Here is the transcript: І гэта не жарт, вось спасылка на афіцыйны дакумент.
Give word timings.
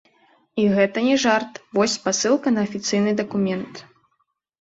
І 0.61 0.63
гэта 0.77 1.01
не 1.07 1.17
жарт, 1.23 1.59
вось 1.79 1.97
спасылка 1.97 2.47
на 2.55 2.61
афіцыйны 2.69 3.11
дакумент. 3.21 3.75